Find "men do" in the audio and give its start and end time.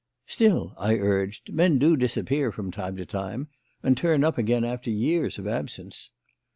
1.53-1.95